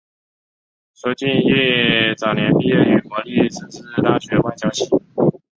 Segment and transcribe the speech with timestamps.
[0.95, 4.87] 邱进益早年毕业于国立政治大学外交系。